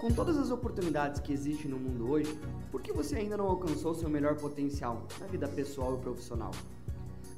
[0.00, 2.38] Com todas as oportunidades que existem no mundo hoje,
[2.70, 6.50] por que você ainda não alcançou seu melhor potencial na vida pessoal e profissional?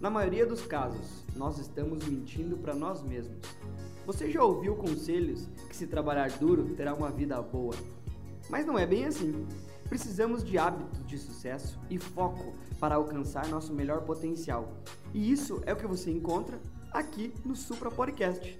[0.00, 3.38] Na maioria dos casos, nós estamos mentindo para nós mesmos.
[4.04, 7.74] Você já ouviu conselhos que se trabalhar duro terá uma vida boa?
[8.48, 9.46] Mas não é bem assim.
[9.88, 14.76] Precisamos de hábitos de sucesso e foco para alcançar nosso melhor potencial.
[15.14, 16.60] E isso é o que você encontra
[16.92, 18.58] aqui no Supra Podcast.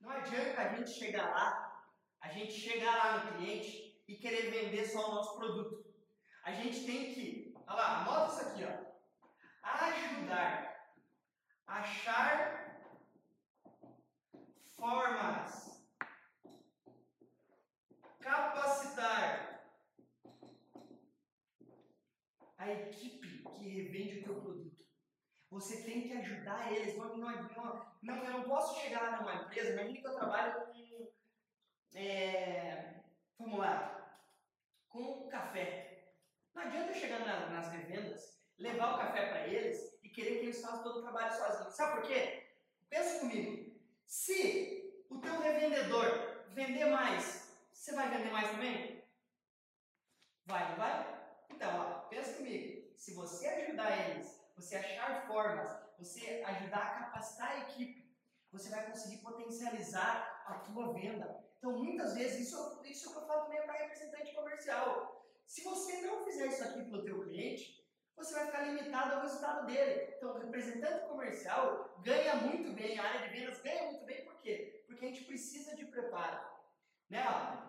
[0.00, 1.71] Não adianta a gente chegar lá,
[2.22, 5.84] a gente chegar lá no cliente e querer vender só o nosso produto.
[6.44, 8.92] A gente tem que, olha lá, anota isso aqui, ó.
[9.62, 10.94] Ajudar,
[11.66, 12.80] achar
[14.76, 15.84] formas,
[18.20, 19.64] capacitar
[22.56, 24.86] a equipe que revende o teu produto.
[25.50, 26.96] Você tem que ajudar eles.
[26.96, 30.72] Não, não, não, eu não posso chegar lá numa empresa, imagine que eu trabalho com.
[31.94, 32.94] É,
[33.38, 34.18] vamos lá.
[34.88, 36.14] Com café.
[36.54, 40.46] Não adianta eu chegar na, nas revendas, levar o café para eles e querer que
[40.46, 41.74] eles façam todo o trabalho sozinhos.
[41.74, 42.46] Sabe por quê?
[42.88, 43.80] Pensa comigo.
[44.06, 49.02] Se o teu revendedor vender mais, você vai vender mais também?
[50.44, 51.22] Vai, não vai?
[51.50, 52.92] Então, ó, pensa comigo.
[52.96, 55.68] Se você ajudar eles, você achar formas,
[55.98, 58.14] você ajudar a capacitar a equipe,
[58.50, 61.42] você vai conseguir potencializar a tua venda.
[61.62, 65.24] Então, muitas vezes, isso, isso é que eu falo também para representante comercial.
[65.46, 69.22] Se você não fizer isso aqui para o teu cliente, você vai ficar limitado ao
[69.22, 70.12] resultado dele.
[70.16, 74.40] Então, o representante comercial ganha muito bem, a área de vendas ganha muito bem, por
[74.40, 74.82] quê?
[74.88, 76.44] Porque a gente precisa de preparo.
[77.08, 77.22] Né?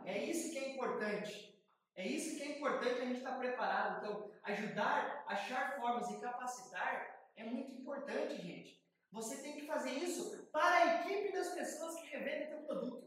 [0.06, 1.64] É isso que é importante.
[1.96, 4.04] É isso que é importante a gente estar preparado.
[4.04, 8.84] Então, ajudar, achar formas e capacitar é muito importante, gente.
[9.12, 13.03] Você tem que fazer isso para a equipe das pessoas que revendem teu produto.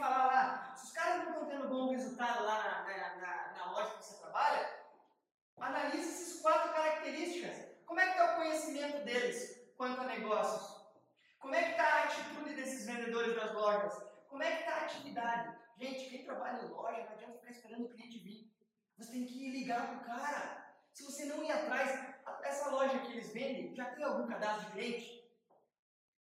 [0.00, 3.98] Falar lá, se os caras não estão tendo bom resultado lá na, na, na loja
[3.98, 4.66] que você trabalha,
[5.58, 7.68] analise essas quatro características.
[7.84, 10.90] Como é que está o conhecimento deles quanto a negócios?
[11.38, 14.02] Como é que está a atitude desses vendedores das lojas?
[14.30, 15.58] Como é que está a atividade?
[15.78, 18.50] Gente, quem trabalha em loja, não adianta ficar esperando o cliente vir.
[18.96, 20.76] Você tem que ligar pro cara.
[20.94, 24.72] Se você não ir atrás, essa loja que eles vendem, já tem algum cadastro de
[24.72, 25.30] cliente?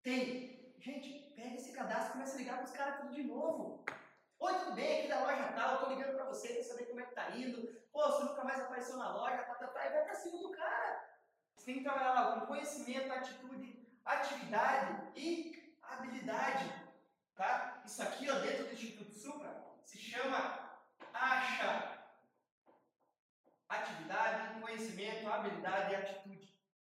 [0.03, 0.75] Tem.
[0.79, 3.85] Gente, pega esse cadastro e começa a ligar para os caras tudo de novo.
[4.39, 5.01] Oi, tudo bem?
[5.01, 7.69] Aqui da loja tal, tô ligando para você, quer saber como é que tá indo.
[7.93, 10.51] Pô, você nunca mais apareceu na loja, tá, tá, tá, e vai pra cima do
[10.51, 11.05] cara.
[11.55, 16.73] Você tem que trabalhar lá com conhecimento, atitude, atividade e habilidade.
[17.35, 17.83] Tá?
[17.85, 20.81] Isso aqui, ó, dentro do Instituto Supra, se chama
[21.13, 21.97] ACHA.
[23.69, 26.36] Atividade, conhecimento, habilidade e atitude.